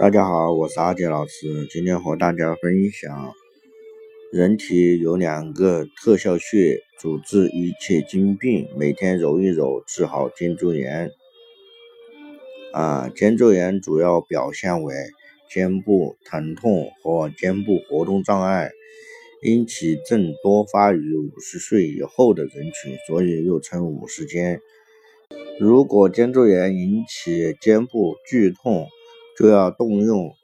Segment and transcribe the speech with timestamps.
[0.00, 3.34] 大家好，我是阿杰老师，今天和大家分享，
[4.32, 11.10] 人体有两个特效穴，主治一切经病，每天揉一揉，治好肩周炎。
[12.72, 14.94] 啊，肩周炎主要表现为
[15.50, 18.70] 肩部疼痛和肩部活动障碍，
[19.42, 24.62] 因其症多发于五十岁以后的人群，所以又称五十肩。
[25.58, 28.88] 如果肩周炎引起肩部剧痛，
[29.40, 30.34] 就要动用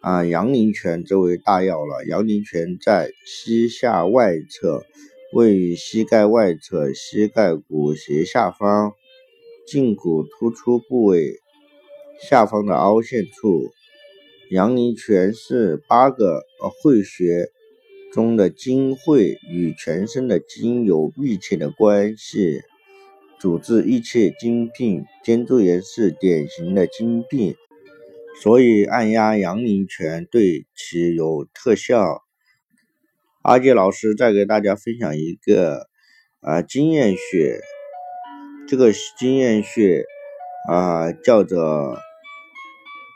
[0.00, 2.06] 啊阳陵泉这位大药了。
[2.06, 4.86] 阳陵泉在膝下外侧，
[5.34, 8.94] 位于膝盖外侧膝盖骨斜下方
[9.70, 11.34] 胫骨突出部位
[12.22, 13.70] 下方的凹陷处。
[14.48, 16.42] 阳陵泉是八个
[16.80, 17.50] 会穴
[18.14, 22.62] 中的经会，与全身的经有密切的关系，
[23.38, 25.04] 主治一切经病。
[25.22, 27.54] 肩周炎是典型的经病。
[28.40, 32.22] 所以按压阳陵泉对其有特效。
[33.42, 35.88] 阿杰老师再给大家分享一个
[36.40, 37.60] 啊经验穴，
[38.68, 40.04] 这个经验穴
[40.68, 41.98] 啊叫做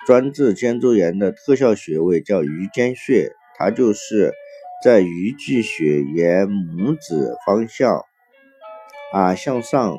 [0.06, 4.33] 专治肩周炎的特效穴位，叫鱼肩穴，它就是
[4.83, 8.03] 在鱼际穴沿拇指方向
[9.12, 9.98] 啊向上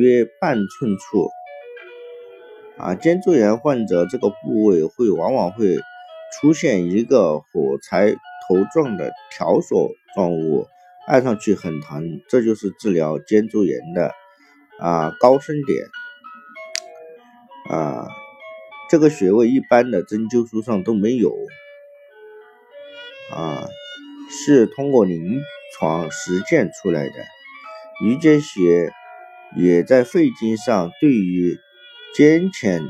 [0.00, 1.28] 约半寸处。
[2.78, 5.76] 啊，肩周炎患者这个部位会往往会
[6.34, 10.66] 出现一个火柴头状的条索状物，
[11.06, 14.12] 按上去很疼，这就是治疗肩周炎的
[14.78, 15.86] 啊高深点
[17.70, 18.06] 啊。
[18.90, 21.34] 这个穴位一般的针灸书上都没有
[23.32, 23.66] 啊，
[24.28, 25.40] 是通过临
[25.72, 27.14] 床实践出来的。
[28.04, 28.92] 鱼肩穴
[29.56, 31.58] 也在肺经上对于。
[32.16, 32.80] 肩前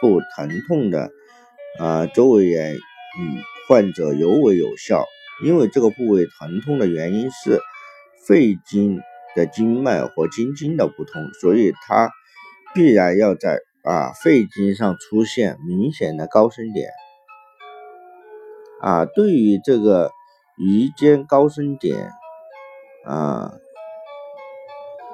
[0.00, 1.10] 部疼痛的
[1.80, 5.04] 啊，周围炎嗯患者尤为有效，
[5.44, 7.58] 因为这个部位疼痛的原因是
[8.28, 9.00] 肺经
[9.34, 12.12] 的经脉和经筋的不通，所以它
[12.72, 16.90] 必然要在啊肺经上出现明显的高升点
[18.80, 19.04] 啊。
[19.04, 20.12] 对于这个
[20.56, 22.12] 鱼肩高升点
[23.04, 23.50] 啊，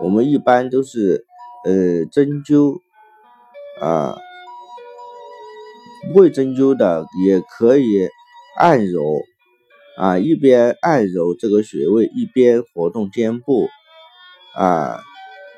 [0.03, 1.25] 我们一般都是
[1.65, 2.83] 呃针灸。
[3.81, 4.17] 啊，
[6.09, 8.09] 不会针灸的也可以
[8.59, 9.03] 按揉
[9.99, 13.69] 啊，一边按揉这个穴位，一边活动肩部
[14.55, 15.01] 啊。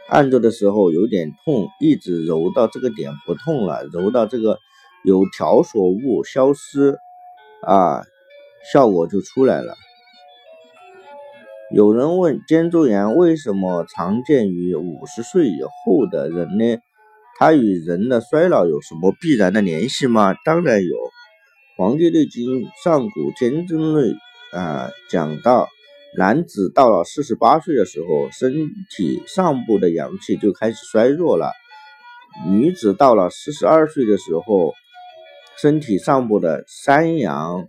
[0.08, 4.58] 按着的时候有点痛，一直揉到这个点不痛了，揉到这个
[5.04, 6.98] 有条索物消失
[7.60, 8.02] 啊，
[8.72, 9.74] 效果就出来了。
[11.74, 16.78] 有人问，肩周炎为什么常见于五十岁以后的人呢？
[17.38, 20.34] 它与人的衰老有什么必然的联系吗？
[20.44, 20.96] 当然有，
[21.76, 24.10] 《黄帝内经·上古天真论》
[24.58, 25.68] 啊讲到，
[26.16, 31.52] 男子到了四十八岁的时候，身体上部的阳气就开始衰弱了；
[32.48, 34.74] 女子到了四十二岁的时候，
[35.62, 37.68] 身体上部的三阳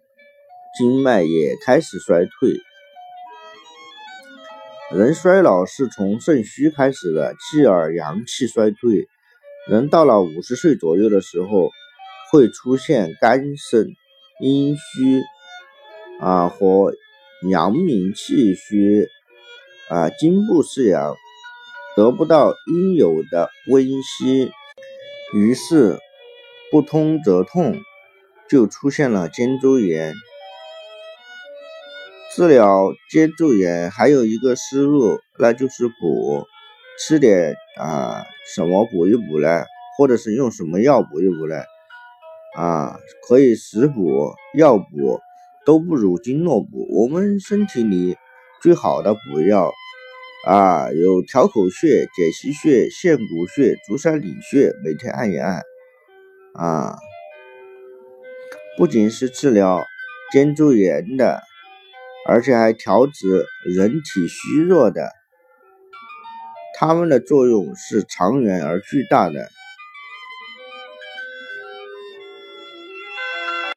[0.79, 2.56] 经脉也开始衰退。
[4.91, 9.08] 人衰老是从肾虚开始的，继而阳气衰退。
[9.69, 11.69] 人到了五十岁左右的时候，
[12.31, 13.88] 会出现肝肾
[14.41, 15.22] 阴虚
[16.19, 16.91] 啊和
[17.52, 19.08] 阳明气虚
[19.90, 21.13] 啊，经不适阳，
[21.96, 24.50] 得不到应有的温煦，
[25.35, 26.00] 于是
[26.72, 27.79] 不通则痛，
[28.50, 30.16] 就出现了肩周炎。
[32.35, 36.47] 治疗肩周炎还有一个思路，那就是补。
[36.99, 39.63] 吃点啊什么补一补呢？
[39.97, 41.55] 或者是用什么药补一补呢？
[42.57, 45.19] 啊，可以食补、药补
[45.65, 46.87] 都不如经络补。
[46.91, 48.17] 我们身体里
[48.61, 49.71] 最好的补药
[50.45, 55.61] 啊，有调口穴、解溪穴、陷谷穴、足三里穴，每天按一按
[56.53, 56.97] 啊，
[58.78, 59.84] 不仅是治疗
[60.31, 61.41] 肩周炎的，
[62.28, 65.18] 而且还调治人体虚弱的。
[66.79, 69.49] 它们的作用是长远而巨大的。